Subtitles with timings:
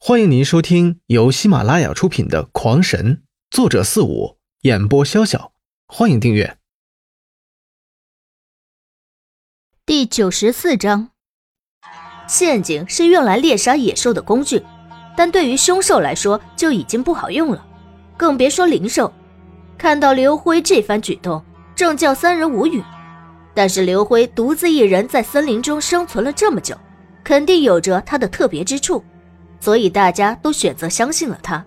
[0.00, 3.16] 欢迎您收听由喜马拉雅出品的《狂神》，
[3.50, 5.50] 作者四五，演播潇潇。
[5.88, 6.56] 欢迎订阅。
[9.84, 11.10] 第九十四章，
[12.28, 14.62] 陷阱是用来猎杀野兽的工具，
[15.16, 17.66] 但对于凶兽来说就已经不好用了，
[18.16, 19.12] 更别说灵兽。
[19.76, 21.44] 看到刘辉这番举动，
[21.74, 22.82] 正叫三人无语。
[23.52, 26.78] 但是刘辉独自一人在森林中生存了这么久，
[27.24, 29.04] 肯定有着他的特别之处，
[29.60, 31.64] 所以大家都选择相信了他。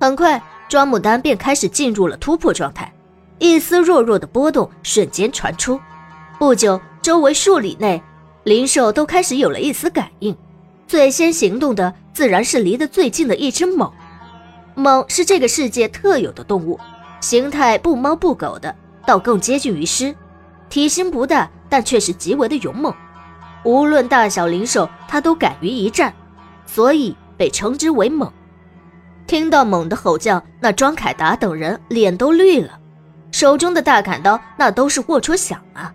[0.00, 2.92] 很快，庄牡丹便开始进入了突破状态，
[3.38, 5.80] 一丝弱弱的波动瞬间传出。
[6.38, 8.02] 不久，周围数里内
[8.42, 10.36] 灵兽都开始有了一丝感应。
[10.86, 13.90] 最先行动的自然是离得最近的一只猛。
[14.74, 16.78] 猛是这个世界特有的动物，
[17.20, 18.74] 形态不猫不狗的，
[19.06, 20.14] 倒更接近于狮。
[20.68, 22.92] 体型不大，但却是极为的勇猛。
[23.64, 26.12] 无论大小灵兽，它都敢于一战，
[26.66, 28.32] 所以被称之为猛。
[29.26, 32.78] 听到猛的吼叫，那庄凯达等人脸都绿了，
[33.32, 35.92] 手中的大砍刀那都是握出响啊。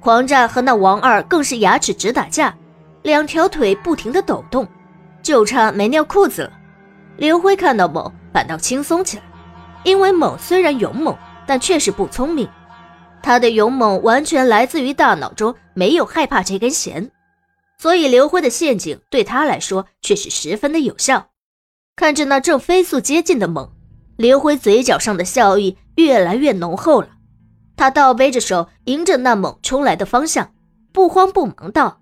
[0.00, 2.54] 狂战和那王二更是牙齿直打架，
[3.02, 4.66] 两条腿不停的抖动，
[5.22, 6.52] 就差没尿裤子了。
[7.16, 9.22] 刘辉看到猛，反倒轻松起来，
[9.84, 12.48] 因为猛虽然勇猛，但却是不聪明。
[13.22, 17.10] 他的勇猛完全来自于大脑中没有害怕这根弦，
[17.78, 21.28] 所以刘辉的陷阱对他来说却是十分的有效。
[21.94, 23.70] 看着那正飞速接近的猛，
[24.16, 27.08] 刘辉嘴角上的笑意越来越浓厚了。
[27.76, 30.52] 他倒背着手，迎着那猛冲来的方向，
[30.92, 32.00] 不慌不忙道：“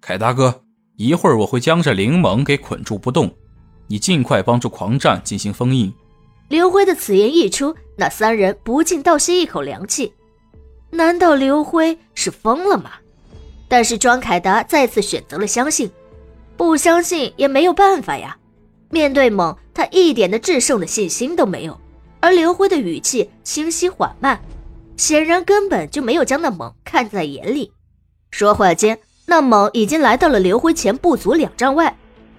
[0.00, 0.62] 凯大哥，
[0.96, 3.34] 一会儿我会将这灵猛给捆住不动，
[3.86, 5.92] 你尽快帮助狂战进行封印。”
[6.48, 10.12] 刘辉的此言一出，那三人不禁倒吸一口凉气。
[10.90, 12.90] 难道刘辉是疯了吗？
[13.70, 15.88] 但是庄凯达再次选择了相信，
[16.56, 18.36] 不相信也没有办法呀。
[18.90, 21.80] 面对猛，他一点的制胜的信心都没有。
[22.18, 24.40] 而刘辉的语气清晰缓慢，
[24.96, 27.70] 显然根本就没有将那猛看在眼里。
[28.32, 31.96] 说话间，那猛已经来到了刘辉前不足两丈外，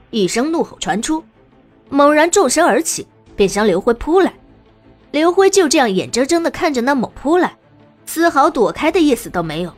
[0.10, 1.24] 一声怒吼传出，
[1.90, 4.34] 猛然纵身而起，便向刘辉扑来。
[5.12, 7.56] 刘辉就这样眼睁睁地看着那猛扑来。
[8.06, 9.74] 丝毫躲开的意思都没有，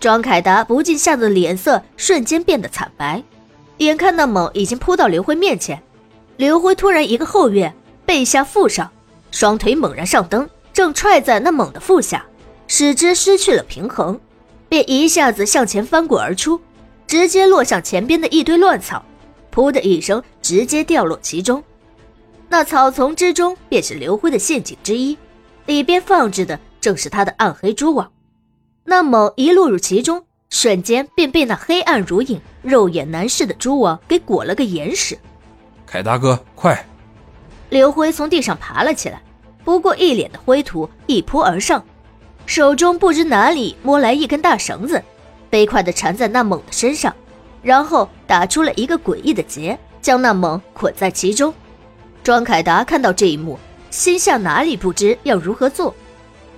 [0.00, 3.22] 庄凯达不禁吓得脸色瞬间变得惨白。
[3.76, 5.80] 眼看那猛已经扑到刘辉面前，
[6.38, 7.72] 刘辉突然一个后跃，
[8.06, 8.90] 背下腹上，
[9.30, 12.24] 双腿猛然上蹬，正踹在那猛的腹下，
[12.66, 14.18] 使之失去了平衡，
[14.70, 16.58] 便一下子向前翻滚而出，
[17.06, 19.04] 直接落向前边的一堆乱草，
[19.54, 21.62] 噗的一声，直接掉落其中。
[22.48, 25.16] 那草丛之中便是刘辉的陷阱之一，
[25.66, 26.58] 里边放置的。
[26.80, 28.10] 正是他的暗黑蛛网，
[28.90, 35.16] 那猛一落入其中，瞬间便被那黑暗如影、肉眼难视的蛛网给裹了个严实。
[35.86, 36.84] 凯大哥，快！
[37.68, 39.22] 刘辉从地上爬了起来，
[39.62, 41.84] 不过一脸的灰土，一扑而上，
[42.46, 45.00] 手中不知哪里摸来一根大绳子，
[45.52, 47.14] 飞快地缠在那猛的身上，
[47.62, 51.54] 然后打出了一个诡异的结，将那猛捆在其中。
[52.24, 53.56] 庄凯达看到这一幕，
[53.92, 55.94] 心下哪里不知要如何做。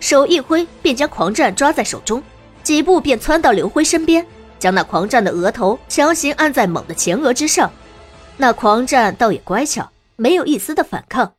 [0.02, 2.20] 手一挥，便将狂战抓在手中，
[2.64, 4.26] 几步便窜到刘辉身边，
[4.58, 7.70] 将那狂战的额头强行按在猛的前额之上。
[8.36, 11.34] 那狂战倒也乖巧，没有一丝的反抗。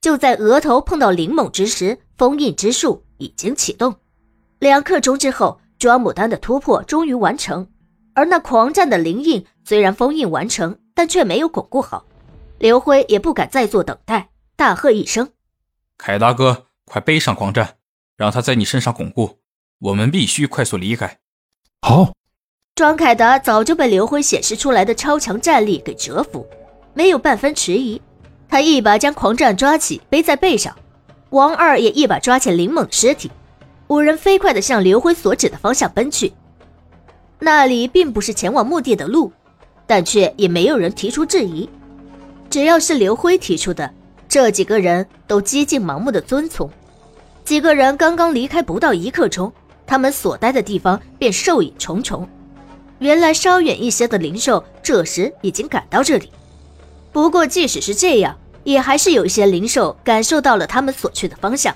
[0.00, 3.94] 就在额头碰到灵猛之时，封印之术已经启动。
[4.58, 7.68] 两刻钟之后，庄牡丹的突破终于完成，
[8.14, 12.04] 而那狂战的灵印虽然封印完成，但却没有巩固好。
[12.58, 15.28] 刘辉也不敢再做等待，大喝一声
[15.96, 17.74] ：“凯大哥，快背上狂战！”
[18.18, 19.38] 让他在你身上巩固，
[19.78, 21.18] 我们必须快速离开。
[21.82, 22.12] 好，
[22.74, 26.44] 庄凯达早就被刘辉显示出来的超强战力给折服，
[26.94, 28.02] 没有半分迟疑。
[28.48, 30.74] 他一把将狂战抓起，背在背上；
[31.30, 33.30] 王二也一把抓起林猛的尸体。
[33.86, 36.32] 五人飞快地向刘辉所指的方向奔去。
[37.38, 39.32] 那里并不是前往墓地的路，
[39.86, 41.70] 但却也没有人提出质疑。
[42.50, 43.94] 只要是刘辉提出的，
[44.28, 46.68] 这几个人都几近盲目的遵从。
[47.48, 49.50] 几个人刚刚离开不到一刻钟，
[49.86, 52.28] 他们所待的地方便兽影重重。
[52.98, 56.30] 原来稍远一些的灵兽这时已经赶到这里。
[57.10, 61.74] 不过即使是这样，也还是有一些灵兽感受到了他们所去的方向，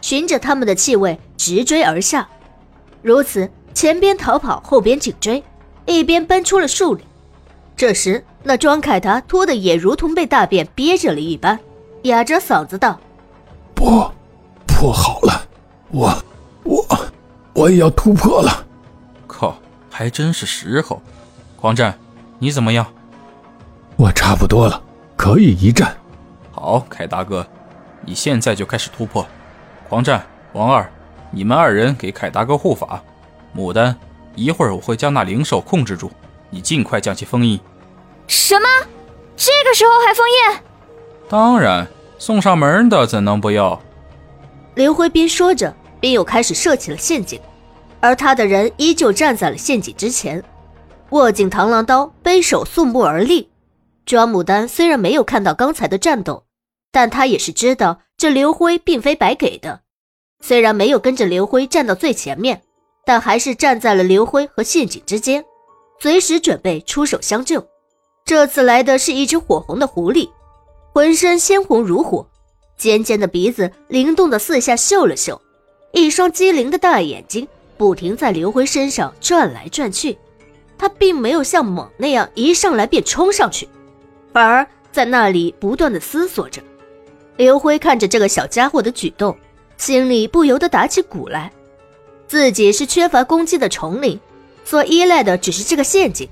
[0.00, 2.28] 循着他们的气味直追而下。
[3.00, 5.40] 如此，前边逃跑，后边紧追，
[5.84, 7.06] 一边奔出了树林。
[7.76, 11.60] 这时，那庄凯达拖的也如同被大便憋着了一般，
[12.02, 12.98] 哑着嗓子道
[13.72, 14.04] ：“不。”
[14.86, 15.48] 破好了，
[15.88, 16.16] 我
[16.62, 16.86] 我
[17.54, 18.64] 我也要突破了。
[19.26, 19.58] 靠，
[19.90, 21.02] 还真是时候。
[21.56, 21.98] 狂战，
[22.38, 22.86] 你怎么样？
[23.96, 24.80] 我差不多了，
[25.16, 25.96] 可以一战。
[26.52, 27.44] 好，凯大哥，
[28.02, 29.26] 你现在就开始突破。
[29.88, 30.88] 狂战，王二，
[31.32, 33.02] 你们二人给凯大哥护法。
[33.56, 33.96] 牡丹，
[34.36, 36.12] 一会儿我会将那灵兽控制住，
[36.48, 37.58] 你尽快将其封印。
[38.28, 38.68] 什么？
[39.36, 40.60] 这个时候还封印？
[41.28, 41.88] 当然，
[42.20, 43.80] 送上门的怎能不要？
[44.76, 47.40] 刘辉边说着，边又开始设起了陷阱，
[47.98, 50.44] 而他的人依旧站在了陷阱之前，
[51.10, 53.48] 握紧螳螂刀，背手肃穆而立。
[54.04, 56.44] 庄牡丹虽然没有看到刚才的战斗，
[56.92, 59.80] 但他也是知道这刘辉并非白给的。
[60.40, 62.60] 虽然没有跟着刘辉站到最前面，
[63.06, 65.42] 但还是站在了刘辉和陷阱之间，
[65.98, 67.66] 随时准备出手相救。
[68.26, 70.28] 这次来的是一只火红的狐狸，
[70.92, 72.28] 浑身鲜红如火，
[72.76, 75.40] 尖尖的鼻子灵动的四下嗅了嗅，
[75.92, 77.46] 一双机灵的大眼睛
[77.76, 80.18] 不停在刘辉身上转来转去。
[80.78, 83.66] 他并没有像猛那样一上来便冲上去。
[84.32, 86.60] 反而在那里不断的思索着，
[87.36, 89.34] 刘辉看着这个小家伙的举动，
[89.78, 91.50] 心里不由得打起鼓来。
[92.28, 94.20] 自己是缺乏攻击的虫灵，
[94.64, 96.28] 所依赖的只是这个陷阱。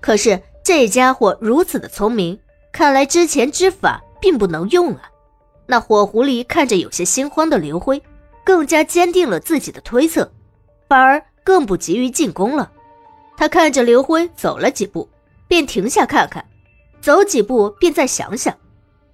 [0.00, 2.38] 可是这家伙如此的聪明，
[2.72, 5.10] 看来之前之法并不能用啊。
[5.66, 8.02] 那火狐狸看着有些心慌的刘辉，
[8.44, 10.32] 更加坚定了自己的推测，
[10.88, 12.72] 反而更不急于进攻了。
[13.36, 15.08] 他看着刘辉走了几步，
[15.48, 16.44] 便停下看看。
[17.00, 18.56] 走几步，便再想想，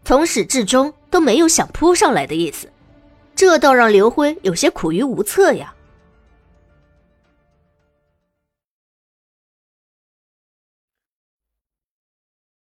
[0.05, 2.71] 从始至终都没有想扑上来的意思，
[3.35, 5.75] 这倒让刘辉有些苦于无策呀。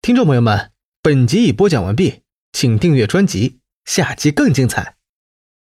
[0.01, 2.21] 听众朋友们，本集已播讲完毕，
[2.53, 4.96] 请订阅专辑，下集更精彩。